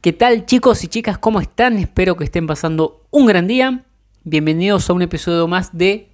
[0.00, 1.18] ¿Qué tal chicos y chicas?
[1.18, 1.76] ¿Cómo están?
[1.76, 3.84] Espero que estén pasando un gran día.
[4.24, 6.08] Bienvenidos a un episodio más de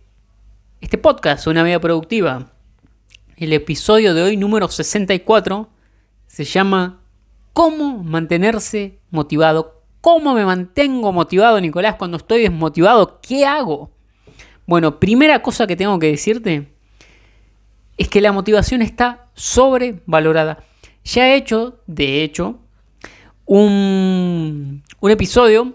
[0.80, 2.50] este podcast, Una Vida Productiva.
[3.36, 5.68] El episodio de hoy, número 64,
[6.26, 7.00] se llama
[7.52, 9.84] ¿Cómo mantenerse motivado?
[10.00, 13.20] ¿Cómo me mantengo motivado, Nicolás, cuando estoy desmotivado?
[13.20, 13.92] ¿Qué hago?
[14.66, 16.72] Bueno, primera cosa que tengo que decirte
[17.98, 20.64] es que la motivación está sobrevalorada.
[21.04, 22.65] Ya he hecho, de hecho,
[23.46, 25.74] un, episodio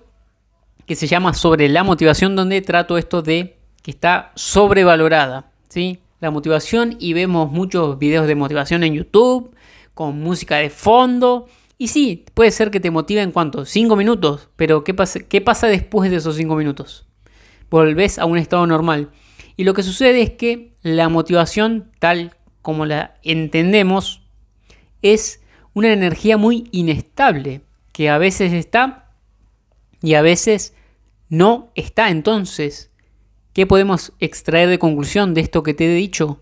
[0.85, 5.99] que se llama sobre la motivación donde trato esto de que está sobrevalorada, ¿sí?
[6.19, 9.55] La motivación y vemos muchos videos de motivación en YouTube
[9.94, 11.47] con música de fondo.
[11.77, 15.42] Y sí, puede ser que te motive en cuanto, 5 minutos, pero ¿qué pasa, ¿qué
[15.42, 17.08] pasa después de esos 5 minutos?
[17.72, 19.09] Volvés a un estado normal.
[19.58, 24.22] Y lo que sucede es que la motivación, tal como la entendemos,
[25.02, 25.41] es
[25.73, 27.61] una energía muy inestable,
[27.94, 29.09] que a veces está
[30.02, 30.75] y a veces
[31.30, 32.09] no está.
[32.09, 32.91] Entonces,
[33.53, 36.42] ¿qué podemos extraer de conclusión de esto que te he dicho?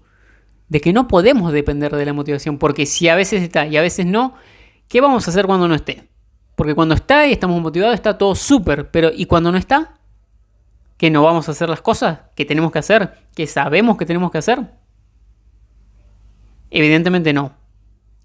[0.68, 3.82] De que no podemos depender de la motivación, porque si a veces está y a
[3.82, 4.36] veces no,
[4.88, 6.08] ¿qué vamos a hacer cuando no esté?
[6.56, 9.96] Porque cuando está y estamos motivados está todo súper, pero ¿y cuando no está?
[10.98, 13.18] ¿Que no vamos a hacer las cosas que tenemos que hacer?
[13.34, 14.60] ¿Que sabemos que tenemos que hacer?
[16.70, 17.54] Evidentemente no.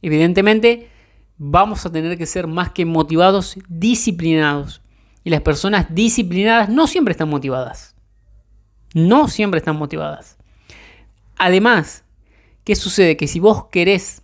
[0.02, 0.90] Evidentemente
[1.36, 4.80] vamos a tener que ser más que motivados, disciplinados.
[5.24, 7.94] Y las personas disciplinadas no siempre están motivadas.
[8.92, 10.36] No siempre están motivadas.
[11.36, 12.04] Además,
[12.62, 13.16] ¿qué sucede?
[13.16, 14.22] Que si vos querés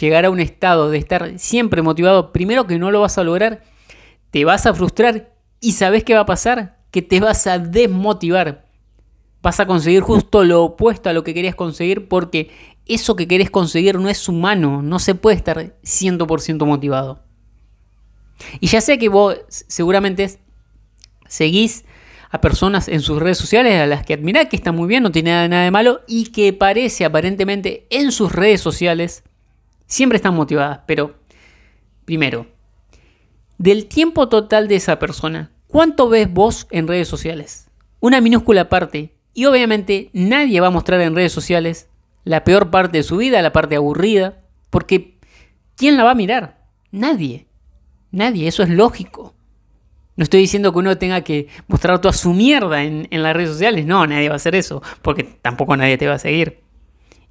[0.00, 3.62] llegar a un estado de estar siempre motivado, primero que no lo vas a lograr,
[4.30, 6.78] te vas a frustrar y ¿sabés qué va a pasar?
[6.90, 8.66] Que te vas a desmotivar.
[9.42, 12.50] Vas a conseguir justo lo opuesto a lo que querías conseguir porque
[12.86, 17.22] eso que querés conseguir no es humano, no se puede estar 100% motivado.
[18.60, 20.38] Y ya sé que vos seguramente
[21.26, 21.84] seguís
[22.30, 25.12] a personas en sus redes sociales a las que admirás que está muy bien, no
[25.12, 29.22] tiene nada, de malo y que parece aparentemente en sus redes sociales
[29.86, 30.80] siempre están motivadas.
[30.86, 31.16] Pero,
[32.04, 32.46] primero,
[33.58, 37.68] del tiempo total de esa persona, ¿cuánto ves vos en redes sociales?
[38.00, 39.14] Una minúscula parte.
[39.34, 41.88] Y obviamente nadie va a mostrar en redes sociales
[42.24, 45.18] la peor parte de su vida, la parte aburrida, porque
[45.76, 46.62] ¿quién la va a mirar?
[46.90, 47.46] Nadie.
[48.10, 49.34] Nadie, eso es lógico.
[50.16, 53.86] No estoy diciendo que uno tenga que mostrar toda su mierda en, las redes sociales,
[53.86, 56.60] no, nadie va a hacer eso, porque tampoco nadie te va a seguir.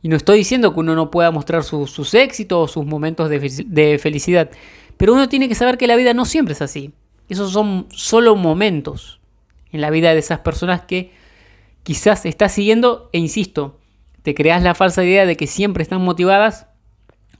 [0.02, 3.40] Y no estoy diciendo que uno no pueda mostrar sus éxitos o sus momentos de,
[3.68, 4.50] de felicidad,
[4.98, 6.92] pero uno tiene que saber que la vida no siempre es así.
[7.30, 9.22] Esos son solo momentos
[9.72, 11.12] en la vida de esas personas que
[11.84, 13.80] quizás estás siguiendo, e insisto,
[14.22, 16.68] te creas la falsa idea de que siempre están motivadas,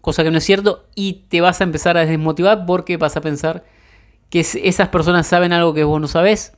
[0.02, 3.22] cosa que no es cierto, y te vas a empezar a desmotivar porque vas a
[3.22, 3.64] pensar
[4.30, 6.54] que esas personas saben algo que vos no sabés,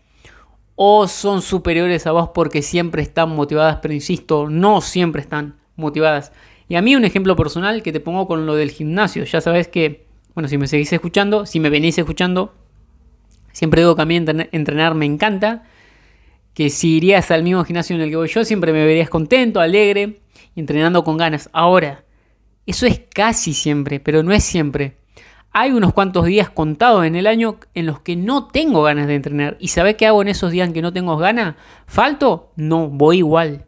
[0.76, 6.32] o son superiores a vos porque siempre están motivadas, pero insisto, no siempre están motivadas.
[6.68, 9.68] Y a mí un ejemplo personal que te pongo con lo del gimnasio, ya sabes
[9.68, 12.54] que, bueno, si me seguís escuchando, si me venís escuchando,
[13.52, 15.64] siempre digo que a mí entrenar me encanta,
[16.54, 19.60] que si irías al mismo gimnasio en el que voy yo, siempre me verías contento,
[19.60, 20.22] alegre,
[20.56, 21.50] entrenando con ganas.
[21.54, 22.04] Ahora,
[22.66, 24.98] eso es casi siempre, pero no es siempre.
[25.52, 29.16] Hay unos cuantos días contados en el año en los que no tengo ganas de
[29.16, 29.58] entrenar.
[29.60, 31.56] ¿Y sabes qué hago en esos días en que no tengo ganas?
[31.86, 32.52] ¿Falto?
[32.56, 33.66] No, voy igual.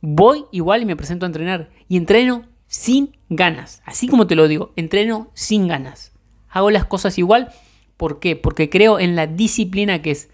[0.00, 1.70] Voy igual y me presento a entrenar.
[1.88, 3.82] Y entreno sin ganas.
[3.84, 6.12] Así como te lo digo, entreno sin ganas.
[6.48, 7.50] Hago las cosas igual.
[7.96, 8.34] ¿Por qué?
[8.34, 10.30] Porque creo en la disciplina que es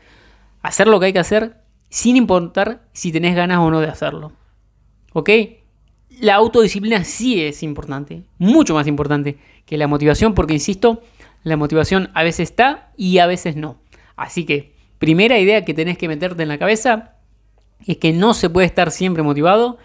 [0.64, 1.58] hacer lo que hay que hacer
[1.90, 4.32] sin importar si tenés ganas o no de hacerlo.
[5.12, 5.30] ¿Ok?
[6.20, 11.02] La autodisciplina sí es importante, mucho más importante que la motivación, porque insisto,
[11.42, 13.78] la motivación a veces está y a veces no.
[14.16, 17.16] Así que, primera idea que tenés que meterte en la cabeza
[17.86, 19.76] es que no se puede estar siempre motivado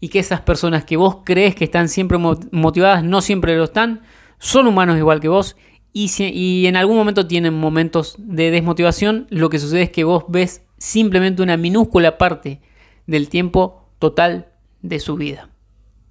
[0.00, 4.02] y que esas personas que vos crees que están siempre motivadas no siempre lo están,
[4.38, 5.56] son humanos igual que vos
[5.98, 10.60] y, en algún momento tienen momentos de desmotivación, lo que sucede es que vos ves
[10.76, 12.60] simplemente una minúscula parte
[13.06, 14.52] del tiempo total
[14.82, 15.48] de su vida.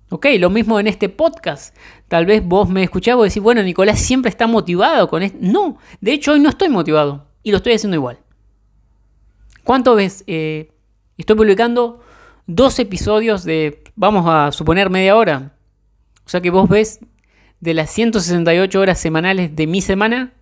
[0.09, 1.75] Ok, lo mismo en este podcast.
[2.07, 5.37] Tal vez vos me escuchás y decís, bueno, Nicolás siempre está motivado con esto.
[5.39, 8.17] No, de hecho hoy no estoy motivado y lo estoy haciendo igual.
[9.63, 10.23] ¿Cuánto ves?
[10.25, 10.71] Eh,
[11.15, 12.01] estoy publicando
[12.47, 15.53] dos episodios de, vamos a suponer, media hora.
[16.25, 17.01] O sea que vos ves
[17.59, 20.33] de las 168 horas semanales de mi semana,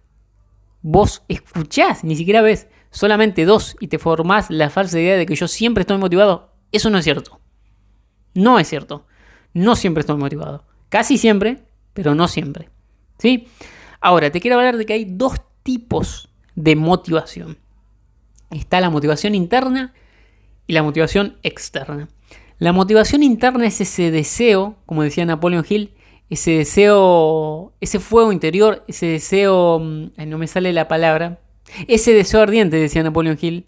[0.82, 5.36] vos escuchás, ni siquiera ves solamente dos y te formás la falsa idea de que
[5.36, 6.54] yo siempre estoy motivado.
[6.72, 7.40] Eso no es cierto.
[8.34, 9.06] No es cierto.
[9.54, 10.66] No siempre estoy motivado.
[10.90, 11.64] Casi siempre,
[11.94, 12.70] pero no siempre.
[13.18, 13.48] ¿Sí?
[14.00, 17.58] Ahora, te quiero hablar de que hay dos tipos de motivación.
[18.52, 19.94] Está la motivación interna
[20.68, 22.10] y la motivación externa.
[22.60, 25.94] La motivación interna es ese deseo, como decía Napoleon Hill,
[26.30, 31.40] ese deseo, ese fuego interior, ese deseo, mm, no me sale la palabra,
[31.88, 33.66] ese deseo ardiente, decía Napoleon Hill,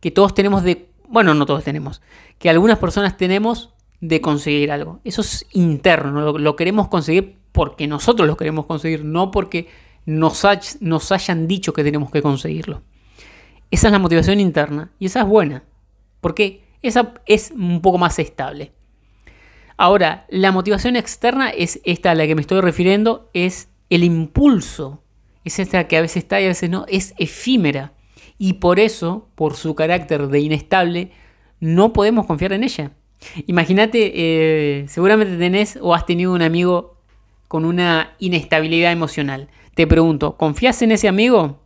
[0.00, 2.00] que todos tenemos de, bueno, no todos tenemos,
[2.38, 5.00] que algunas personas tenemos de conseguir algo.
[5.04, 9.68] Eso es interno, lo, queremos conseguir porque nosotros lo queremos conseguir, no porque
[10.06, 10.46] nos,
[10.80, 12.82] nos hayan dicho que tenemos que conseguirlo.
[13.70, 15.64] Esa es la motivación interna y esa es buena,
[16.20, 18.72] porque esa es un poco más estable.
[19.80, 25.04] Ahora, la motivación externa es esta a la que me estoy refiriendo, es el impulso.
[25.44, 27.92] Es esta que a veces está y a veces no, es efímera.
[28.38, 31.12] Y por eso, por su carácter de inestable,
[31.60, 32.90] no podemos confiar en ella.
[33.46, 36.98] Imagínate, eh, seguramente tenés o has tenido un amigo
[37.46, 39.48] con una inestabilidad emocional.
[39.76, 41.62] Te pregunto, ¿confías en ese amigo?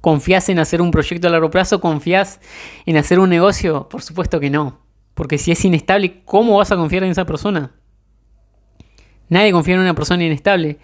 [0.00, 1.82] ¿Confías en hacer un proyecto a largo plazo?
[1.82, 2.40] ¿Confías
[2.86, 3.90] en hacer un negocio?
[3.90, 4.81] Por supuesto que no.
[5.14, 7.72] Porque si es inestable, ¿cómo vas a confiar en esa persona?
[9.28, 10.78] Nadie confía en una persona inestable.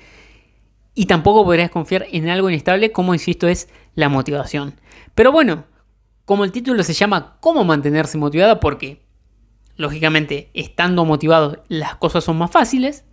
[0.94, 4.74] Y tampoco podrías confiar en algo inestable, como insisto, es la motivación.
[5.14, 5.64] Pero bueno,
[6.24, 8.60] como el título se llama ¿Cómo mantenerse motivado?
[8.60, 9.02] Porque,
[9.76, 13.04] lógicamente, estando motivado las cosas son más fáciles.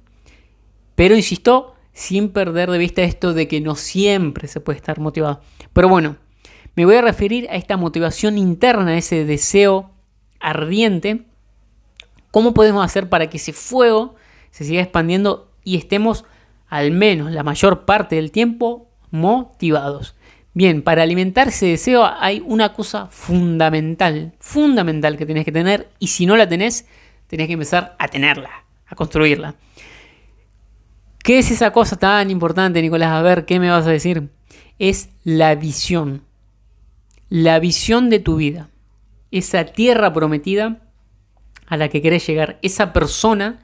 [0.95, 5.41] Pero insisto, sin perder de vista esto de que no siempre se puede estar motivado.
[5.71, 6.17] Pero bueno,
[6.75, 9.94] me voy a referir a esta motivación interna, ese deseo
[10.40, 11.26] ardiente,
[12.32, 14.16] ¿cómo podemos hacer para que ese fuego
[14.52, 16.26] se siga expandiendo y estemos
[16.68, 20.16] al menos la mayor parte del tiempo motivados?
[20.54, 26.08] Bien, para alimentar ese deseo hay una cosa fundamental, fundamental que tenés que tener y
[26.08, 26.88] si no la tenés,
[27.28, 29.56] tenés que empezar a tenerla, a construirla.
[31.26, 33.12] ¿Qué es esa cosa tan importante, Nicolás?
[33.12, 34.30] A ver, ¿qué me vas a decir?
[34.78, 36.22] Es la visión.
[37.30, 38.70] La visión de tu vida
[39.31, 40.81] esa tierra prometida
[41.68, 43.60] a la que querés llegar, esa persona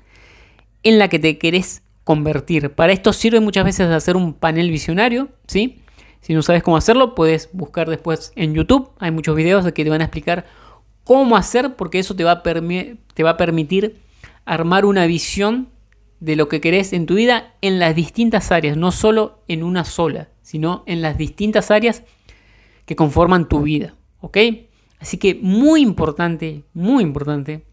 [0.83, 2.71] en la que te querés convertir.
[2.71, 5.81] Para esto sirve muchas veces hacer un panel visionario, ¿sí?
[6.21, 8.91] Si no sabes cómo hacerlo, puedes buscar después en YouTube.
[8.99, 10.45] Hay muchos videos que te van a explicar
[11.03, 13.97] cómo hacer, porque eso te va a, te va a permitir
[14.45, 15.69] armar una visión
[16.19, 19.83] de lo que querés en tu vida en las distintas áreas, no solo en una
[19.83, 22.03] sola, sino en las distintas áreas
[22.85, 23.95] que conforman tu vida.
[24.19, 24.37] ¿Ok?
[25.01, 27.65] Así que muy importante, muy importante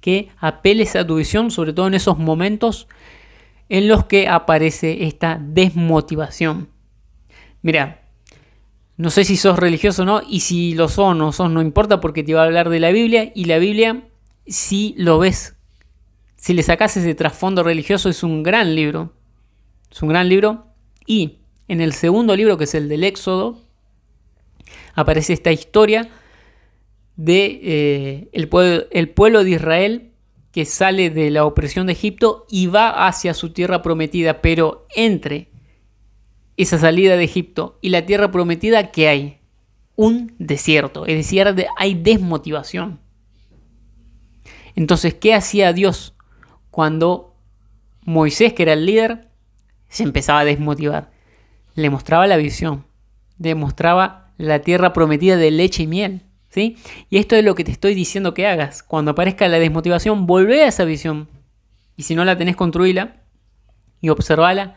[0.00, 2.88] que apeles a tu visión, sobre todo en esos momentos
[3.68, 6.70] en los que aparece esta desmotivación.
[7.60, 8.08] Mira,
[8.96, 11.60] no sé si sos religioso o no, y si lo sos o no sos, no
[11.60, 14.08] importa porque te va a hablar de la Biblia, y la Biblia,
[14.46, 15.56] si lo ves,
[16.36, 19.12] si le sacas ese trasfondo religioso, es un gran libro.
[19.90, 20.68] Es un gran libro.
[21.04, 23.60] Y en el segundo libro, que es el del Éxodo,
[24.94, 26.08] aparece esta historia
[27.20, 30.12] de eh, el, pueblo, pueblo de Israel
[30.52, 35.50] que sale de la opresión de Egipto y va hacia su tierra prometida, pero entre
[36.56, 39.38] esa salida de Egipto y la tierra prometida, ¿qué hay?
[39.96, 41.46] Un desierto, es decir,
[41.76, 43.00] hay desmotivación.
[44.74, 46.14] Entonces, ¿qué hacía Dios
[46.70, 47.36] cuando
[48.06, 49.28] Moisés, que era el líder,
[49.90, 51.10] se empezaba a desmotivar?
[51.74, 52.86] Le mostraba la visión,
[53.38, 56.22] le mostraba la tierra prometida de leche y miel.
[56.50, 56.76] ¿Sí?
[57.08, 58.82] Y esto es lo que te estoy diciendo que hagas.
[58.82, 61.28] Cuando aparezca la desmotivación, volvé a esa visión.
[61.96, 63.22] Y si no la tenés, construíla
[64.00, 64.76] y observala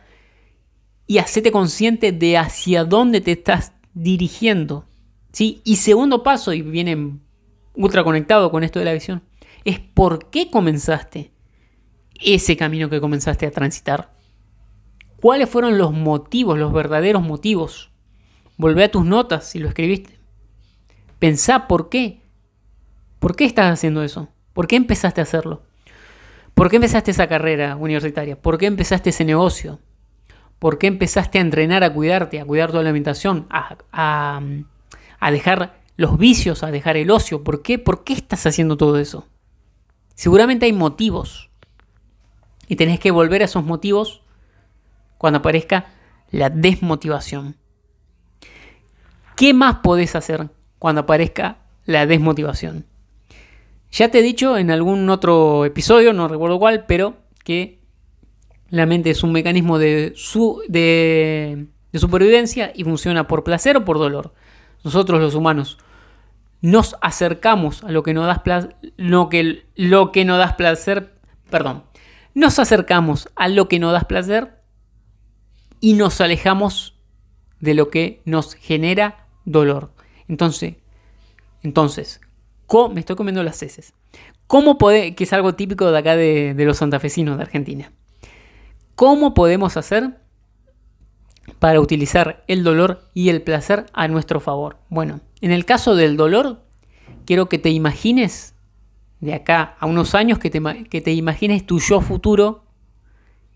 [1.07, 4.85] y hacete consciente de hacia dónde te estás dirigiendo.
[5.31, 5.61] ¿sí?
[5.63, 7.19] Y segundo paso, y viene
[7.75, 9.23] ultra conectado con esto de la visión,
[9.65, 11.31] es por qué comenzaste
[12.21, 14.13] ese camino que comenzaste a transitar.
[15.19, 17.91] ¿Cuáles fueron los motivos, los verdaderos motivos?
[18.57, 20.22] Volvé a tus notas si lo escribiste.
[21.23, 22.21] Pensá por qué.
[23.19, 24.27] ¿Por qué estás haciendo eso?
[24.51, 25.63] ¿Por qué empezaste a hacerlo?
[26.53, 28.35] ¿Por qué empezaste esa carrera universitaria?
[28.35, 29.79] ¿Por qué empezaste ese negocio?
[30.59, 34.41] ¿Por qué empezaste a entrenar, a cuidarte, a cuidar tu alimentación, a,
[35.31, 37.41] dejar los vicios, a dejar el ocio?
[37.41, 37.79] ¿Por qué?
[37.79, 39.25] ¿Por qué estás haciendo todo eso?
[40.15, 41.51] Seguramente hay motivos.
[42.67, 44.23] Y tenés que volver a esos motivos
[45.17, 45.85] cuando aparezca
[46.31, 47.55] la desmotivación.
[49.37, 50.49] ¿Qué más podés hacer
[50.83, 52.85] cuando aparezca la desmotivación?
[53.89, 57.79] Ya te he dicho en algún otro episodio, no recuerdo cuál, pero que
[58.69, 63.97] la mente es un mecanismo de, su, de, supervivencia y funciona por placer o por
[63.97, 64.33] dolor.
[64.83, 65.77] Nosotros los humanos
[66.59, 71.13] nos acercamos a lo que nos da placer, lo que, lo que nos da placer,
[71.49, 71.85] perdón,
[72.33, 74.59] nos acercamos a lo que nos da placer
[75.79, 76.99] y nos alejamos
[77.61, 79.92] de lo que nos genera dolor.
[80.27, 80.75] Entonces,
[81.63, 82.21] entonces,
[82.91, 83.93] me estoy comiendo las heces.
[84.47, 87.91] ¿Cómo puede, que es algo típico de acá de, de los santafesinos de Argentina?
[88.95, 90.19] ¿Cómo podemos hacer
[91.59, 94.77] para utilizar el dolor y el placer a nuestro favor?
[94.89, 96.63] Bueno, en el caso del dolor,
[97.25, 98.55] quiero que te imagines
[99.19, 102.65] de acá a unos años que te, que te imagines tu yo futuro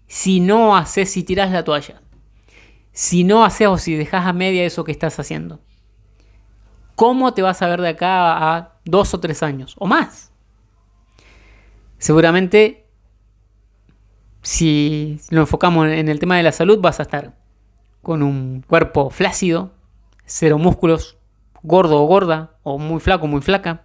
[0.08, 2.02] si no haces, si tiras la toalla.
[2.94, 5.60] Si no haces o si dejas a media eso que estás haciendo.
[6.98, 10.32] ¿Cómo te vas a ver de acá a dos o tres años o más?
[12.00, 12.88] Seguramente
[14.42, 17.36] si lo enfocamos en el tema de la salud, vas a estar
[18.02, 19.74] con un cuerpo flácido,
[20.26, 21.20] cero músculos,
[21.62, 23.84] gordo o gorda, o muy flaco o muy flaca,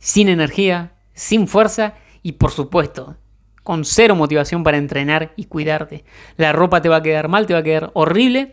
[0.00, 3.18] sin energía, sin fuerza y por supuesto,
[3.62, 6.04] con cero motivación para entrenar y cuidarte.
[6.36, 8.52] La ropa te va a quedar mal, te va a quedar horrible.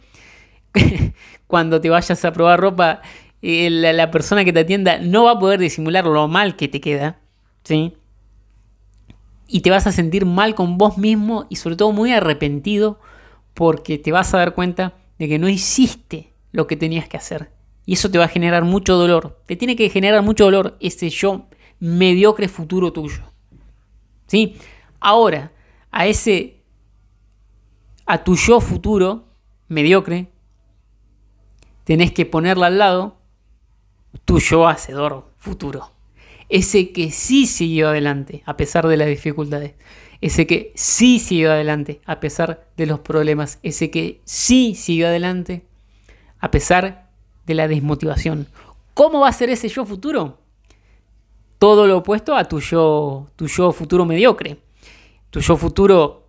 [1.47, 3.01] Cuando te vayas a probar ropa,
[3.43, 6.81] la, la persona que te atienda no va a poder disimular lo mal que te
[6.81, 7.19] queda.
[7.63, 7.93] ¿sí?
[9.53, 12.99] y te vas a sentir mal con vos mismo y sobre todo muy arrepentido
[13.53, 17.51] porque te vas a dar cuenta de que no hiciste lo que tenías que hacer.
[17.85, 19.41] Y eso te va a generar mucho dolor.
[19.45, 21.45] Te tiene que generar mucho dolor ese yo
[21.79, 23.21] mediocre futuro tuyo.
[24.25, 24.55] ¿Sí?
[24.99, 25.51] Ahora,
[25.91, 26.63] a ese
[28.07, 29.27] a tu yo futuro
[29.67, 30.31] mediocre
[31.83, 33.17] tenés que ponerle al lado
[34.25, 35.93] tu yo hacedor futuro
[36.53, 39.73] ese que sí siguió adelante a pesar de las dificultades,
[40.21, 45.65] ese que sí siguió adelante a pesar de los problemas, ese que sí siguió adelante
[46.39, 47.09] a pesar
[47.47, 48.47] de la desmotivación.
[48.93, 50.37] ¿Cómo va a ser ese yo futuro?
[51.57, 54.59] Todo lo opuesto a tu yo, tu yo futuro mediocre.
[55.31, 56.27] Tu yo futuro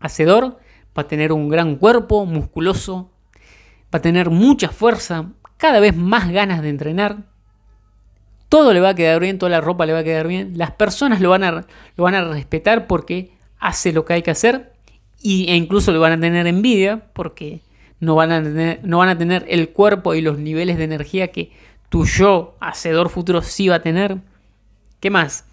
[0.00, 0.58] hacedor
[0.96, 3.10] va a tener un gran cuerpo musculoso,
[3.94, 5.30] va a tener mucha fuerza,
[5.62, 7.18] cada vez más ganas de entrenar,
[8.48, 10.72] todo le va a quedar bien, toda la ropa le va a quedar bien, las
[10.72, 14.72] personas lo van a, lo van a respetar porque hace lo que hay que hacer
[15.22, 17.60] e incluso le van a tener envidia porque
[18.00, 21.28] no van, a tener, no van a tener el cuerpo y los niveles de energía
[21.28, 21.52] que
[21.88, 24.16] tu yo hacedor futuro sí va a tener.
[24.98, 25.44] ¿Qué más?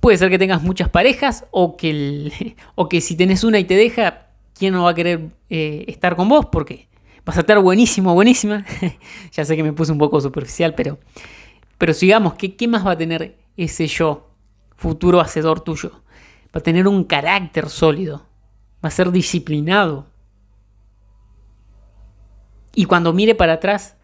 [0.00, 3.76] Puede ser que tengas muchas parejas o que, o que si tenés una y te
[3.76, 6.44] deja, ¿quién no va a querer eh, estar con vos?
[6.52, 6.89] Porque
[7.24, 8.64] Vas a estar buenísimo, buenísima.
[9.32, 10.98] ya sé que me puse un poco superficial, pero,
[11.78, 14.30] pero sigamos, ¿qué, ¿qué más va a tener ese yo,
[14.76, 16.02] futuro hacedor tuyo?
[16.54, 18.26] Va a tener un carácter sólido,
[18.84, 20.06] va a ser disciplinado.
[22.74, 23.96] Y cuando mire para atrás,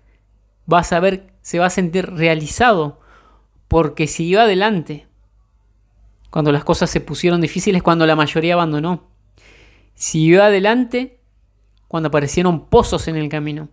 [0.71, 3.01] va a saber, se va a sentir realizado,
[3.69, 5.07] porque siguió adelante.
[6.31, 9.09] Cuando las cosas se pusieron difíciles, cuando la mayoría abandonó.
[9.95, 11.16] Siguió adelante
[11.97, 13.71] cuando aparecieron pozos en el camino.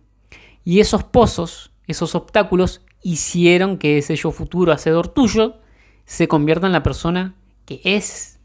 [0.64, 5.58] Y esos pozos, esos obstáculos, hicieron que ese yo futuro hacedor tuyo
[6.06, 7.34] se convierta en la persona
[7.66, 8.40] que es.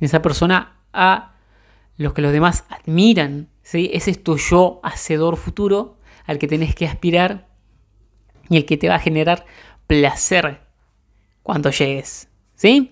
[0.00, 1.36] Esa persona a
[1.98, 3.48] los que los demás admiran.
[3.62, 3.90] ¿sí?
[3.92, 7.46] Ese es tu yo hacedor futuro al que tenés que aspirar
[8.48, 9.46] y el que te va a generar
[9.86, 10.62] placer
[11.44, 12.28] cuando llegues.
[12.56, 12.90] ¿Sí?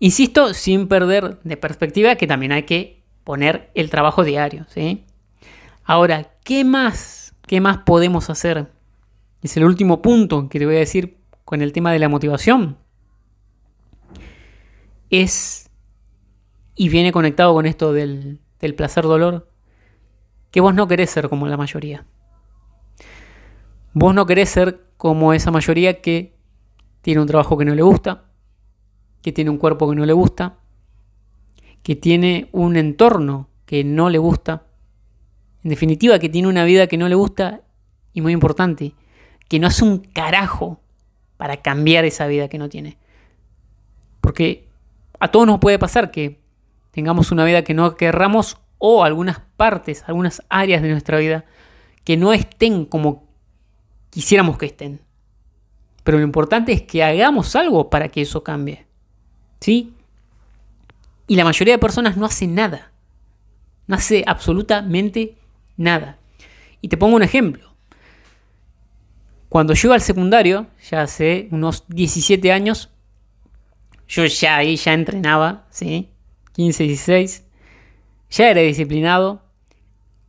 [0.00, 2.95] Insisto, sin perder de perspectiva que también hay que
[3.26, 5.04] poner el trabajo diario, ¿sí?
[5.84, 7.34] Ahora, ¿qué más?
[7.44, 8.70] ¿Qué más podemos hacer?
[9.42, 12.78] Es el último punto que te voy a decir con el tema de la motivación.
[15.10, 15.68] Es,
[16.76, 19.50] y viene conectado con esto del, del placer-dolor,
[20.52, 22.06] que vos no querés ser como la mayoría.
[23.92, 26.36] Vos no querés ser como esa mayoría que
[27.02, 28.26] tiene un trabajo que no le gusta,
[29.20, 30.60] que tiene un cuerpo que no le gusta,
[31.86, 34.64] que tiene un entorno que no le gusta,
[35.62, 37.60] en definitiva que tiene una vida que no le gusta
[38.12, 38.94] y muy importante,
[39.46, 40.80] que no hace un carajo
[41.36, 42.98] para cambiar esa vida que no tiene.
[44.20, 44.66] Porque
[45.20, 46.40] a todos nos puede pasar que
[46.90, 51.44] tengamos una vida que no querramos o algunas partes, algunas áreas de nuestra vida
[52.02, 53.28] que no estén como
[54.10, 54.98] quisiéramos que estén.
[56.02, 58.86] Pero lo importante es que hagamos algo para que eso cambie.
[59.60, 59.95] ¿Sí?
[61.26, 62.92] Y la mayoría de personas no hace nada.
[63.86, 65.36] No hace absolutamente
[65.76, 66.18] nada.
[66.80, 67.74] Y te pongo un ejemplo.
[69.48, 72.90] Cuando yo iba al secundario, ya hace unos 17 años,
[74.08, 76.10] yo ya ahí ya entrenaba, ¿sí?
[76.52, 77.44] 15, 16.
[78.30, 79.42] Ya era disciplinado.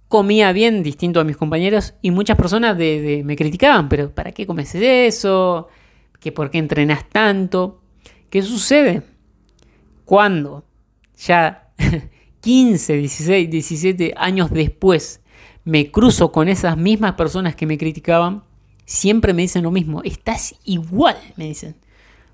[0.08, 1.94] Comía bien, distinto a mis compañeros.
[2.02, 5.68] Y muchas personas me criticaban, pero ¿para qué comes eso?
[6.20, 7.82] ¿Que ¿Por qué entrenas tanto?
[8.30, 9.04] ¿Qué sucede?
[10.06, 10.67] Cuando
[11.18, 11.72] ya
[12.42, 15.22] 15, 16, 17 años después
[15.68, 18.44] me cruzo con esas mismas personas que me criticaban,
[18.86, 20.02] siempre me dicen lo mismo.
[20.04, 21.76] Estás igual, me dicen.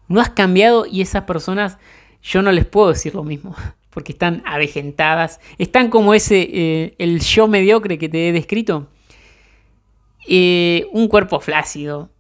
[0.08, 1.80] No has cambiado y esas personas
[2.22, 3.56] yo no les puedo decir lo mismo.
[3.90, 5.40] Porque están avejentadas.
[5.58, 8.88] Están como ese, eh, el yo mediocre que te he descrito.
[10.28, 12.12] Eh, un cuerpo flácido.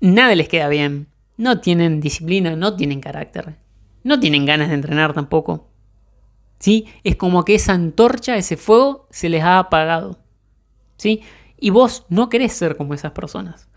[0.00, 1.06] Nada les queda bien.
[1.38, 3.56] No tienen disciplina, no tienen carácter.
[4.02, 5.68] No tienen ganas de entrenar tampoco.
[6.58, 6.86] ¿Sí?
[7.04, 10.18] Es como que esa antorcha, ese fuego, se les ha apagado.
[10.96, 11.22] ¿Sí?
[11.58, 13.68] Y vos no querés ser como esas personas.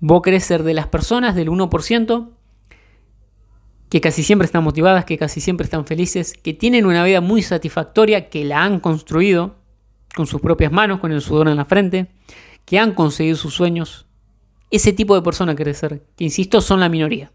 [0.00, 2.30] Vos querés ser de las personas del 1%
[3.90, 7.42] que casi siempre están motivadas, que casi siempre están felices, que tienen una vida muy
[7.42, 9.56] satisfactoria, que la han construido
[10.14, 12.06] con sus propias manos, con el sudor en la frente,
[12.64, 14.06] que han conseguido sus sueños.
[14.70, 17.32] Ese tipo de persona querés ser, que insisto, son la minoría.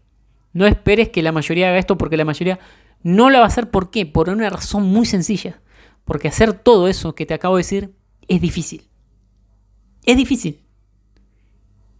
[0.56, 2.58] No esperes que la mayoría haga esto porque la mayoría
[3.02, 3.70] no la va a hacer.
[3.70, 4.06] ¿Por qué?
[4.06, 5.60] Por una razón muy sencilla.
[6.06, 7.94] Porque hacer todo eso que te acabo de decir
[8.26, 8.88] es difícil.
[10.06, 10.64] Es difícil.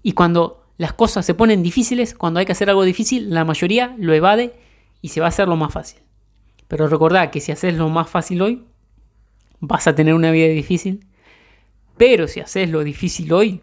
[0.02, 3.94] Y cuando las cosas se ponen difíciles, cuando hay que hacer algo difícil, la mayoría
[3.98, 4.58] lo evade
[5.02, 6.00] y se va a hacer lo más fácil.
[6.66, 8.64] Pero recordad que si haces lo más fácil hoy,
[9.60, 11.06] vas a tener una vida difícil.
[11.98, 13.60] Pero si haces lo difícil hoy,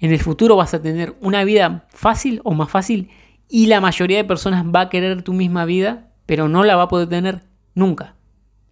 [0.00, 3.08] en el futuro vas a tener una vida fácil o más fácil
[3.48, 6.84] y la mayoría de personas va a querer tu misma vida, pero no la va
[6.84, 7.42] a poder tener
[7.74, 8.14] nunca.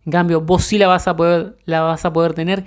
[0.04, 2.64] En cambio, vos sí la vas a poder, la vas a poder tener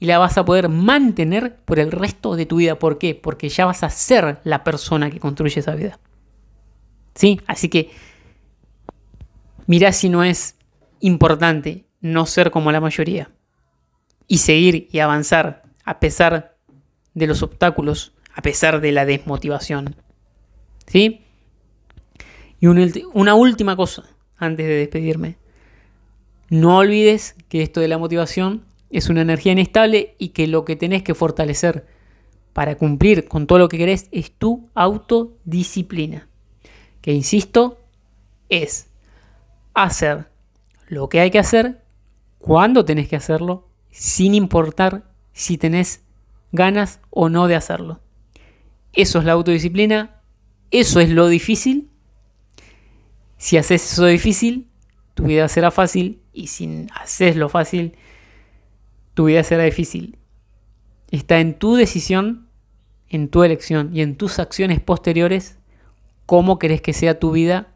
[0.00, 2.78] y la vas a poder mantener por el resto de tu vida.
[2.78, 3.14] ¿Por qué?
[3.14, 5.98] Porque ya vas a ser la persona que construye esa vida.
[7.14, 7.40] ¿Sí?
[7.46, 7.90] Así que
[9.66, 10.56] mira si no es
[11.00, 13.30] importante no ser como la mayoría
[14.26, 16.56] y seguir y avanzar a pesar
[17.14, 19.96] de los obstáculos, a pesar de la desmotivación.
[20.86, 21.23] ¿Sí?
[22.60, 24.04] Y una última cosa
[24.36, 25.38] antes de despedirme.
[26.50, 30.76] No olvides que esto de la motivación es una energía inestable y que lo que
[30.76, 31.86] tenés que fortalecer
[32.52, 36.28] para cumplir con todo lo que querés es tu autodisciplina.
[37.00, 37.80] Que insisto,
[38.48, 38.88] es
[39.74, 40.28] hacer
[40.86, 41.82] lo que hay que hacer
[42.38, 46.04] cuando tenés que hacerlo, sin importar si tenés
[46.52, 48.00] ganas o no de hacerlo.
[48.92, 50.20] Eso es la autodisciplina,
[50.70, 51.90] eso es lo difícil.
[53.44, 54.70] Si haces eso difícil,
[55.12, 57.94] tu vida será fácil y si haces lo fácil,
[59.12, 60.16] tu vida será difícil.
[61.10, 62.48] Está en tu decisión,
[63.06, 65.58] en tu elección y en tus acciones posteriores
[66.24, 67.74] cómo querés que sea tu vida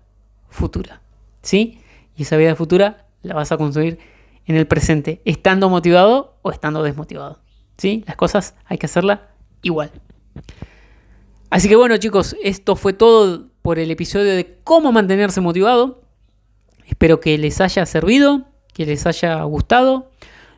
[0.49, 1.03] futura.
[1.43, 1.83] ¿Sí?
[2.17, 3.99] Y esa vida futura la vas a construir
[4.47, 7.43] en el presente, estando motivado o estando desmotivado.
[7.77, 8.05] ¿Sí?
[8.07, 9.21] Las cosas hay que hacerlas
[9.61, 9.93] igual.
[11.51, 16.01] Así que bueno chicos, esto fue todo por el episodio de cómo mantenerse motivado.
[16.87, 20.11] Espero que les haya servido, que les haya gustado.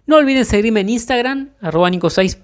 [0.07, 2.39] No olviden seguirme en Instagram, arroba Nico6.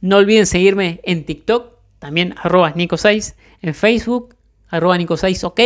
[0.00, 3.34] No olviden seguirme en TikTok, también arroba Nico6.
[3.60, 4.36] En Facebook,
[4.70, 5.60] arroba Nico6, ok.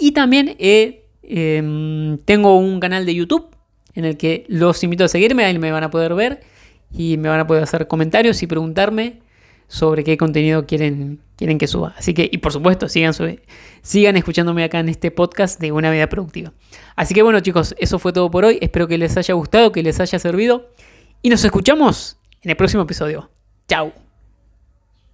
[0.00, 3.50] Y también eh, em, tengo un canal de YouTube
[3.94, 6.40] en el que los invito a seguirme, ahí me van a poder ver
[6.90, 9.20] y me van a poder hacer comentarios y preguntarme
[9.68, 11.94] sobre qué contenido quieren, quieren que suba.
[11.98, 13.14] Así que, y por supuesto, sigan,
[13.82, 16.52] sigan escuchándome acá en este podcast de Una Vida Productiva.
[16.96, 18.58] Así que bueno chicos, eso fue todo por hoy.
[18.60, 20.70] Espero que les haya gustado, que les haya servido.
[21.22, 23.30] Y nos escuchamos en el próximo episodio.
[23.68, 24.03] Chao.